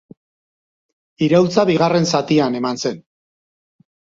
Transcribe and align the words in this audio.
Iraultza 1.27 1.65
bigarren 1.71 2.09
zatian 2.15 2.59
eman 2.63 2.83
zen. 2.87 2.99